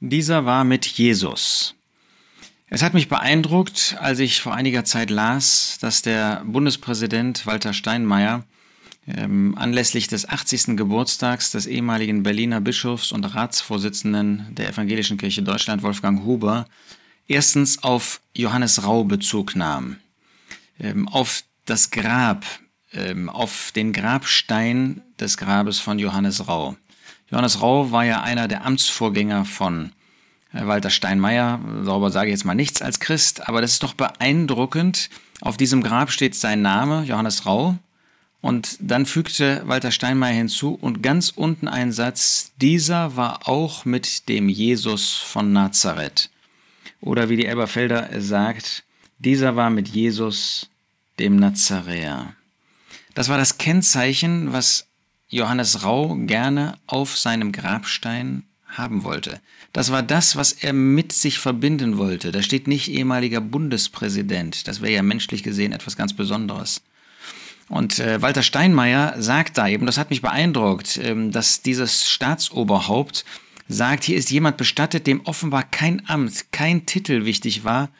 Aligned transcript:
Dieser 0.00 0.44
war 0.44 0.62
mit 0.62 0.86
Jesus. 0.86 1.74
Es 2.68 2.82
hat 2.82 2.94
mich 2.94 3.08
beeindruckt, 3.08 3.96
als 3.98 4.20
ich 4.20 4.40
vor 4.40 4.54
einiger 4.54 4.84
Zeit 4.84 5.10
las, 5.10 5.78
dass 5.80 6.02
der 6.02 6.44
Bundespräsident 6.44 7.46
Walter 7.46 7.72
Steinmeier 7.72 8.44
ähm, 9.08 9.56
anlässlich 9.58 10.06
des 10.06 10.28
80. 10.28 10.76
Geburtstags 10.76 11.50
des 11.50 11.66
ehemaligen 11.66 12.22
Berliner 12.22 12.60
Bischofs 12.60 13.10
und 13.10 13.24
Ratsvorsitzenden 13.24 14.54
der 14.54 14.68
Evangelischen 14.68 15.18
Kirche 15.18 15.42
Deutschland, 15.42 15.82
Wolfgang 15.82 16.22
Huber, 16.24 16.66
erstens 17.26 17.82
auf 17.82 18.20
Johannes 18.34 18.84
Rau 18.84 19.02
Bezug 19.02 19.56
nahm, 19.56 19.96
ähm, 20.78 21.08
auf 21.08 21.42
das 21.64 21.90
Grab, 21.90 22.44
ähm, 22.92 23.28
auf 23.28 23.72
den 23.74 23.92
Grabstein 23.92 25.02
des 25.18 25.38
Grabes 25.38 25.80
von 25.80 25.98
Johannes 25.98 26.46
Rau. 26.46 26.76
Johannes 27.30 27.60
Rau 27.60 27.90
war 27.92 28.04
ja 28.04 28.22
einer 28.22 28.48
der 28.48 28.64
Amtsvorgänger 28.64 29.44
von 29.44 29.92
äh, 30.52 30.66
Walter 30.66 30.90
Steinmeier. 30.90 31.60
Darüber 31.84 32.10
sage 32.10 32.30
ich 32.30 32.34
jetzt 32.34 32.44
mal 32.44 32.54
nichts 32.54 32.82
als 32.82 33.00
Christ, 33.00 33.48
aber 33.48 33.60
das 33.60 33.72
ist 33.72 33.82
doch 33.82 33.94
beeindruckend. 33.94 35.10
Auf 35.40 35.56
diesem 35.56 35.82
Grab 35.82 36.10
steht 36.10 36.34
sein 36.34 36.62
Name, 36.62 37.04
Johannes 37.04 37.46
Rau. 37.46 37.76
Und 38.40 38.76
dann 38.80 39.04
fügte 39.04 39.62
Walter 39.66 39.90
Steinmeier 39.90 40.34
hinzu 40.34 40.78
und 40.80 41.02
ganz 41.02 41.30
unten 41.30 41.66
ein 41.66 41.90
Satz, 41.90 42.52
dieser 42.60 43.16
war 43.16 43.48
auch 43.48 43.84
mit 43.84 44.28
dem 44.28 44.48
Jesus 44.48 45.16
von 45.16 45.52
Nazareth. 45.52 46.30
Oder 47.00 47.28
wie 47.28 47.36
die 47.36 47.46
Elberfelder 47.46 48.08
sagt, 48.20 48.84
dieser 49.18 49.56
war 49.56 49.70
mit 49.70 49.88
Jesus, 49.88 50.68
dem 51.18 51.36
Nazaräer. 51.36 52.34
Das 53.14 53.28
war 53.28 53.38
das 53.38 53.58
Kennzeichen, 53.58 54.52
was 54.52 54.87
Johannes 55.28 55.84
Rau 55.84 56.14
gerne 56.14 56.78
auf 56.86 57.18
seinem 57.18 57.52
Grabstein 57.52 58.44
haben 58.66 59.04
wollte. 59.04 59.40
Das 59.72 59.90
war 59.92 60.02
das, 60.02 60.36
was 60.36 60.52
er 60.52 60.72
mit 60.72 61.12
sich 61.12 61.38
verbinden 61.38 61.98
wollte. 61.98 62.32
Da 62.32 62.42
steht 62.42 62.66
nicht 62.66 62.90
ehemaliger 62.90 63.40
Bundespräsident. 63.40 64.68
Das 64.68 64.80
wäre 64.80 64.92
ja 64.92 65.02
menschlich 65.02 65.42
gesehen 65.42 65.72
etwas 65.72 65.96
ganz 65.96 66.12
Besonderes. 66.12 66.82
Und 67.68 67.98
äh, 67.98 68.22
Walter 68.22 68.42
Steinmeier 68.42 69.14
sagt 69.18 69.58
da 69.58 69.68
eben, 69.68 69.84
das 69.86 69.98
hat 69.98 70.10
mich 70.10 70.22
beeindruckt, 70.22 70.98
ähm, 71.02 71.32
dass 71.32 71.60
dieses 71.60 72.08
Staatsoberhaupt 72.08 73.24
sagt, 73.68 74.04
hier 74.04 74.16
ist 74.16 74.30
jemand 74.30 74.56
bestattet, 74.56 75.06
dem 75.06 75.20
offenbar 75.26 75.64
kein 75.64 76.08
Amt, 76.08 76.50
kein 76.52 76.86
Titel 76.86 77.26
wichtig 77.26 77.64
war, 77.64 77.90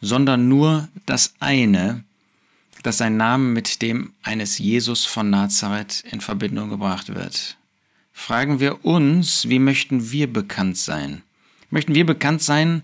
sondern 0.00 0.48
nur 0.48 0.88
das 1.04 1.34
eine, 1.40 2.04
dass 2.82 2.98
sein 2.98 3.16
Name 3.16 3.44
mit 3.44 3.82
dem 3.82 4.12
eines 4.22 4.58
Jesus 4.58 5.04
von 5.04 5.30
Nazareth 5.30 6.04
in 6.10 6.20
Verbindung 6.20 6.70
gebracht 6.70 7.14
wird. 7.14 7.56
Fragen 8.12 8.60
wir 8.60 8.84
uns, 8.84 9.48
wie 9.48 9.58
möchten 9.58 10.10
wir 10.10 10.32
bekannt 10.32 10.76
sein? 10.76 11.22
Möchten 11.70 11.94
wir 11.94 12.04
bekannt 12.04 12.42
sein 12.42 12.82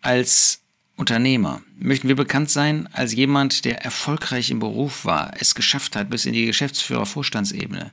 als 0.00 0.60
Unternehmer? 0.96 1.62
Möchten 1.78 2.08
wir 2.08 2.16
bekannt 2.16 2.50
sein 2.50 2.88
als 2.92 3.14
jemand, 3.14 3.64
der 3.64 3.82
erfolgreich 3.84 4.50
im 4.50 4.58
Beruf 4.58 5.04
war, 5.04 5.32
es 5.38 5.54
geschafft 5.54 5.96
hat 5.96 6.10
bis 6.10 6.26
in 6.26 6.34
die 6.34 6.46
Geschäftsführer-Vorstandsebene? 6.46 7.90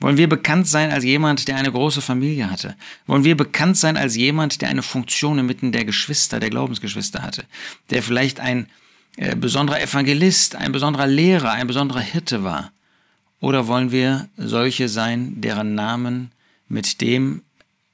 Wollen 0.00 0.16
wir 0.16 0.28
bekannt 0.28 0.68
sein 0.68 0.90
als 0.90 1.04
jemand, 1.04 1.48
der 1.48 1.56
eine 1.56 1.72
große 1.72 2.00
Familie 2.00 2.50
hatte? 2.50 2.76
Wollen 3.06 3.24
wir 3.24 3.36
bekannt 3.36 3.76
sein 3.76 3.96
als 3.96 4.16
jemand, 4.16 4.60
der 4.60 4.68
eine 4.68 4.82
Funktion 4.82 5.38
inmitten 5.38 5.72
der 5.72 5.84
Geschwister, 5.84 6.40
der 6.40 6.50
Glaubensgeschwister 6.50 7.22
hatte? 7.22 7.44
Der 7.90 8.02
vielleicht 8.02 8.40
ein 8.40 8.68
besonderer 9.16 9.80
Evangelist, 9.80 10.56
ein 10.56 10.72
besonderer 10.72 11.06
Lehrer, 11.06 11.52
ein 11.52 11.66
besonderer 11.66 12.00
Hirte 12.00 12.42
war? 12.44 12.72
Oder 13.40 13.66
wollen 13.66 13.92
wir 13.92 14.28
solche 14.36 14.88
sein, 14.88 15.40
deren 15.40 15.74
Namen 15.74 16.32
mit 16.68 17.00
dem 17.00 17.42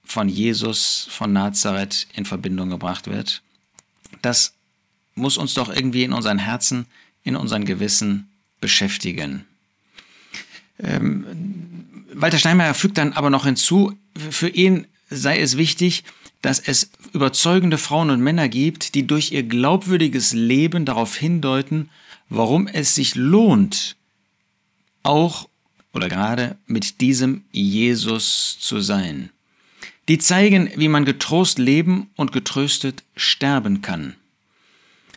von 0.05 0.29
Jesus 0.29 1.09
von 1.11 1.33
Nazareth 1.33 2.07
in 2.15 2.25
Verbindung 2.25 2.71
gebracht 2.71 3.07
wird? 3.07 3.43
Das 4.23 4.55
muss 5.15 5.37
uns 5.37 5.55
doch 5.55 5.69
irgendwie 5.69 6.05
in 6.05 6.13
unseren 6.13 6.39
Herzen, 6.39 6.87
in 7.23 7.37
unseren 7.37 7.65
Gewissen 7.65 8.29
beschäftigen. 8.61 9.45
Ähm, 10.79 11.27
Walter 12.13 12.39
Steinmeier 12.39 12.75
fügt 12.75 12.99
dann 12.99 13.13
aber 13.13 13.31
noch 13.31 13.45
hinzu, 13.45 13.97
für 14.31 14.49
ihn 14.49 14.87
sei 15.11 15.41
es 15.41 15.57
wichtig, 15.57 16.05
dass 16.43 16.59
es 16.59 16.91
überzeugende 17.13 17.79
Frauen 17.79 18.11
und 18.11 18.21
Männer 18.21 18.49
gibt, 18.49 18.95
die 18.95 19.07
durch 19.07 19.33
ihr 19.33 19.43
glaubwürdiges 19.43 20.33
Leben 20.33 20.85
darauf 20.85 21.17
hindeuten, 21.17 21.91
warum 22.29 22.67
es 22.67 22.95
sich 22.95 23.15
lohnt, 23.15 23.97
auch 25.03 25.49
oder 25.93 26.09
gerade 26.09 26.57
mit 26.67 27.01
diesem 27.01 27.45
Jesus 27.51 28.59
zu 28.61 28.81
sein. 28.81 29.31
Die 30.09 30.19
zeigen, 30.19 30.71
wie 30.77 30.89
man 30.89 31.05
getrost 31.05 31.59
leben 31.59 32.11
und 32.17 32.33
getröstet 32.33 33.05
sterben 33.17 33.83
kann. 33.83 34.17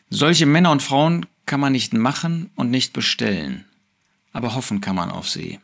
Solche 0.09 0.45
Männer 0.45 0.71
und 0.71 0.83
Frauen 0.83 1.25
kann 1.45 1.59
man 1.59 1.71
nicht 1.71 1.93
machen 1.93 2.51
und 2.55 2.69
nicht 2.69 2.93
bestellen, 2.93 3.65
aber 4.31 4.55
hoffen 4.55 4.81
kann 4.81 4.95
man 4.95 5.09
auf 5.09 5.29
sie. 5.29 5.59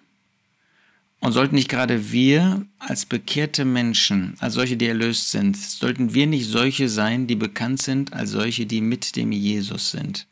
Und 1.22 1.34
sollten 1.34 1.56
nicht 1.56 1.70
gerade 1.70 2.12
wir 2.12 2.66
als 2.80 3.06
bekehrte 3.06 3.66
Menschen, 3.66 4.36
als 4.40 4.54
solche, 4.54 4.78
die 4.78 4.88
erlöst 4.88 5.32
sind, 5.32 5.58
sollten 5.58 6.14
wir 6.14 6.28
nicht 6.28 6.48
solche 6.48 6.88
sein, 6.88 7.28
die 7.28 7.36
bekannt 7.36 7.82
sind 7.82 8.14
als 8.14 8.32
solche, 8.32 8.66
die 8.66 8.80
mit 8.80 9.16
dem 9.16 9.32
Jesus 9.32 9.92
sind? 9.92 10.28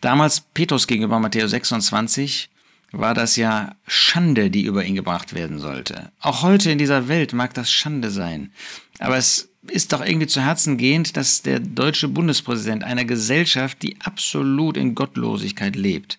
Damals 0.00 0.40
Petrus 0.40 0.86
gegenüber 0.86 1.18
Matthäus 1.20 1.50
26 1.50 2.50
war 2.92 3.14
das 3.14 3.36
ja 3.36 3.76
Schande, 3.86 4.50
die 4.50 4.64
über 4.64 4.84
ihn 4.84 4.94
gebracht 4.94 5.34
werden 5.34 5.58
sollte. 5.58 6.10
Auch 6.20 6.42
heute 6.42 6.70
in 6.70 6.78
dieser 6.78 7.08
Welt 7.08 7.32
mag 7.32 7.54
das 7.54 7.70
Schande 7.70 8.10
sein. 8.10 8.52
Aber 8.98 9.16
es 9.16 9.50
ist 9.68 9.92
doch 9.92 10.04
irgendwie 10.04 10.26
zu 10.26 10.40
Herzen 10.42 10.76
gehend, 10.76 11.16
dass 11.16 11.42
der 11.42 11.60
deutsche 11.60 12.08
Bundespräsident 12.08 12.82
einer 12.82 13.04
Gesellschaft, 13.04 13.82
die 13.82 14.00
absolut 14.00 14.76
in 14.76 14.94
Gottlosigkeit 14.94 15.76
lebt, 15.76 16.18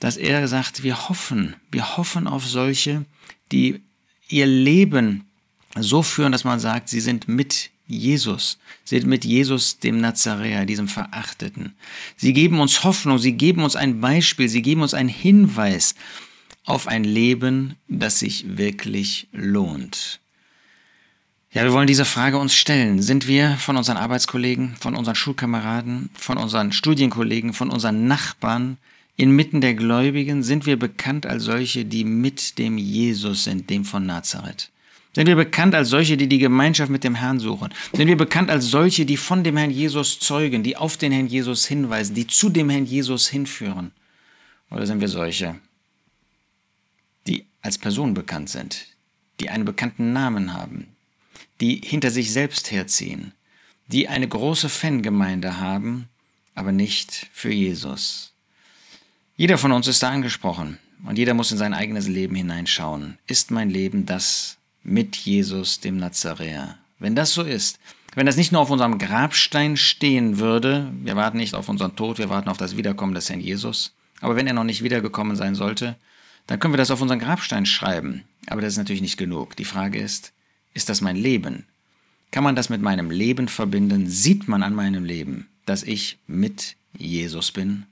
dass 0.00 0.16
er 0.16 0.48
sagt, 0.48 0.82
wir 0.82 1.08
hoffen, 1.08 1.54
wir 1.70 1.96
hoffen 1.96 2.26
auf 2.26 2.46
solche, 2.46 3.04
die 3.52 3.82
ihr 4.28 4.46
Leben 4.46 5.24
so 5.78 6.02
führen, 6.02 6.32
dass 6.32 6.44
man 6.44 6.58
sagt, 6.58 6.88
sie 6.88 7.00
sind 7.00 7.28
mit 7.28 7.70
Jesus. 7.86 8.58
Sie 8.84 8.98
sind 8.98 9.08
mit 9.08 9.24
Jesus, 9.24 9.78
dem 9.78 10.00
Nazaräer, 10.00 10.64
diesem 10.64 10.88
Verachteten. 10.88 11.74
Sie 12.16 12.32
geben 12.32 12.60
uns 12.60 12.84
Hoffnung, 12.84 13.18
sie 13.18 13.32
geben 13.32 13.62
uns 13.62 13.76
ein 13.76 14.00
Beispiel, 14.00 14.48
sie 14.48 14.62
geben 14.62 14.82
uns 14.82 14.94
einen 14.94 15.08
Hinweis 15.08 15.94
auf 16.64 16.86
ein 16.86 17.04
Leben, 17.04 17.76
das 17.88 18.20
sich 18.20 18.56
wirklich 18.56 19.28
lohnt. 19.32 20.20
Ja, 21.52 21.64
wir 21.64 21.72
wollen 21.72 21.88
diese 21.88 22.04
Frage 22.04 22.38
uns 22.38 22.54
stellen. 22.54 23.02
Sind 23.02 23.26
wir 23.26 23.56
von 23.56 23.76
unseren 23.76 23.96
Arbeitskollegen, 23.96 24.76
von 24.76 24.94
unseren 24.94 25.16
Schulkameraden, 25.16 26.10
von 26.14 26.38
unseren 26.38 26.70
Studienkollegen, 26.70 27.52
von 27.52 27.70
unseren 27.70 28.06
Nachbarn, 28.06 28.78
inmitten 29.20 29.60
der 29.60 29.74
Gläubigen, 29.74 30.42
sind 30.42 30.64
wir 30.64 30.78
bekannt 30.78 31.26
als 31.26 31.44
solche, 31.44 31.84
die 31.84 32.04
mit 32.04 32.58
dem 32.58 32.78
Jesus 32.78 33.44
sind, 33.44 33.68
dem 33.68 33.84
von 33.84 34.06
Nazareth? 34.06 34.70
Sind 35.14 35.26
wir 35.26 35.36
bekannt 35.36 35.74
als 35.74 35.90
solche, 35.90 36.16
die 36.16 36.26
die 36.26 36.38
Gemeinschaft 36.38 36.90
mit 36.90 37.04
dem 37.04 37.16
Herrn 37.16 37.38
suchen? 37.38 37.74
Sind 37.92 38.08
wir 38.08 38.16
bekannt 38.16 38.48
als 38.48 38.66
solche, 38.66 39.04
die 39.04 39.18
von 39.18 39.44
dem 39.44 39.58
Herrn 39.58 39.70
Jesus 39.70 40.20
zeugen, 40.20 40.62
die 40.62 40.76
auf 40.76 40.96
den 40.96 41.12
Herrn 41.12 41.26
Jesus 41.26 41.66
hinweisen, 41.66 42.14
die 42.14 42.26
zu 42.26 42.48
dem 42.48 42.70
Herrn 42.70 42.86
Jesus 42.86 43.28
hinführen? 43.28 43.92
Oder 44.70 44.86
sind 44.86 45.00
wir 45.00 45.08
solche, 45.08 45.56
die 47.26 47.44
als 47.60 47.76
Person 47.76 48.14
bekannt 48.14 48.48
sind, 48.48 48.86
die 49.38 49.50
einen 49.50 49.66
bekannten 49.66 50.14
Namen 50.14 50.54
haben, 50.54 50.96
die 51.60 51.82
hinter 51.84 52.10
sich 52.10 52.32
selbst 52.32 52.70
herziehen, 52.70 53.32
die 53.88 54.08
eine 54.08 54.28
große 54.28 54.70
Fangemeinde 54.70 55.60
haben, 55.60 56.08
aber 56.54 56.72
nicht 56.72 57.28
für 57.32 57.52
Jesus? 57.52 58.32
Jeder 59.40 59.56
von 59.56 59.72
uns 59.72 59.88
ist 59.88 60.02
da 60.02 60.10
angesprochen 60.10 60.76
und 61.06 61.16
jeder 61.16 61.32
muss 61.32 61.50
in 61.50 61.56
sein 61.56 61.72
eigenes 61.72 62.06
Leben 62.06 62.34
hineinschauen. 62.34 63.16
Ist 63.26 63.50
mein 63.50 63.70
Leben 63.70 64.04
das, 64.04 64.58
mit 64.82 65.16
Jesus, 65.16 65.80
dem 65.80 65.96
Nazaräer. 65.96 66.76
Wenn 66.98 67.16
das 67.16 67.32
so 67.32 67.40
ist, 67.40 67.78
wenn 68.14 68.26
das 68.26 68.36
nicht 68.36 68.52
nur 68.52 68.60
auf 68.60 68.68
unserem 68.68 68.98
Grabstein 68.98 69.78
stehen 69.78 70.40
würde, 70.40 70.92
wir 71.02 71.16
warten 71.16 71.38
nicht 71.38 71.54
auf 71.54 71.70
unseren 71.70 71.96
Tod, 71.96 72.18
wir 72.18 72.28
warten 72.28 72.50
auf 72.50 72.58
das 72.58 72.76
Wiederkommen 72.76 73.14
des 73.14 73.30
Herrn 73.30 73.40
Jesus, 73.40 73.94
aber 74.20 74.36
wenn 74.36 74.46
er 74.46 74.52
noch 74.52 74.64
nicht 74.64 74.82
wiedergekommen 74.82 75.36
sein 75.36 75.54
sollte, 75.54 75.96
dann 76.46 76.60
können 76.60 76.74
wir 76.74 76.78
das 76.78 76.90
auf 76.90 77.00
unseren 77.00 77.18
Grabstein 77.18 77.64
schreiben. 77.64 78.24
Aber 78.46 78.60
das 78.60 78.74
ist 78.74 78.78
natürlich 78.78 79.00
nicht 79.00 79.16
genug. 79.16 79.56
Die 79.56 79.64
Frage 79.64 79.98
ist, 79.98 80.34
ist 80.74 80.90
das 80.90 81.00
mein 81.00 81.16
Leben? 81.16 81.64
Kann 82.30 82.44
man 82.44 82.56
das 82.56 82.68
mit 82.68 82.82
meinem 82.82 83.10
Leben 83.10 83.48
verbinden? 83.48 84.06
Sieht 84.06 84.48
man 84.48 84.62
an 84.62 84.74
meinem 84.74 85.06
Leben, 85.06 85.48
dass 85.64 85.82
ich 85.82 86.18
mit 86.26 86.76
Jesus 86.92 87.52
bin? 87.52 87.86